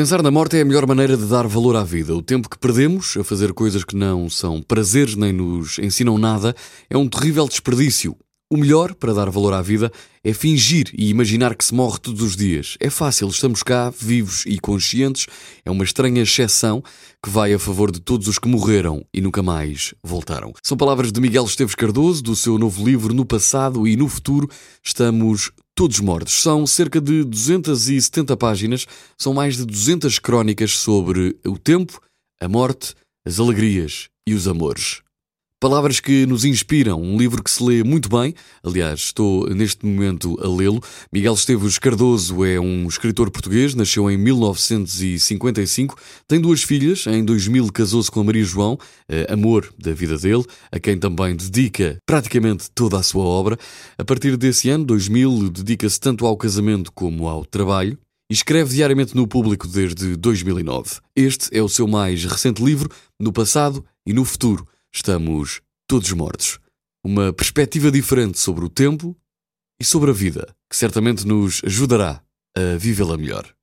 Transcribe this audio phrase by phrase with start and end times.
[0.00, 2.16] Pensar na morte é a melhor maneira de dar valor à vida.
[2.16, 6.56] O tempo que perdemos a fazer coisas que não são prazeres nem nos ensinam nada
[6.88, 8.16] é um terrível desperdício.
[8.50, 9.92] O melhor para dar valor à vida
[10.24, 12.78] é fingir e imaginar que se morre todos os dias.
[12.80, 15.26] É fácil, estamos cá, vivos e conscientes.
[15.66, 16.82] É uma estranha exceção
[17.22, 20.54] que vai a favor de todos os que morreram e nunca mais voltaram.
[20.62, 24.48] São palavras de Miguel Esteves Cardoso, do seu novo livro No Passado e no Futuro.
[24.82, 26.42] Estamos todos mortos.
[26.42, 28.86] São cerca de 270 páginas,
[29.16, 31.98] são mais de 200 crónicas sobre o tempo,
[32.38, 32.94] a morte,
[33.26, 35.00] as alegrias e os amores.
[35.62, 38.32] Palavras que nos inspiram, um livro que se lê muito bem.
[38.64, 40.80] Aliás, estou neste momento a lê-lo.
[41.12, 47.70] Miguel Esteves Cardoso é um escritor português, nasceu em 1955, tem duas filhas, em 2000
[47.74, 48.78] casou-se com a Maria João,
[49.28, 53.58] amor da vida dele, a quem também dedica praticamente toda a sua obra.
[53.98, 57.98] A partir desse ano, 2000, dedica-se tanto ao casamento como ao trabalho.
[58.30, 61.00] E escreve diariamente no público desde 2009.
[61.14, 62.88] Este é o seu mais recente livro,
[63.20, 66.58] No Passado e no Futuro estamos todos mortos.
[67.04, 69.16] Uma perspectiva diferente sobre o tempo
[69.80, 72.22] e sobre a vida, que certamente nos ajudará
[72.56, 73.54] a vivê-la melhor.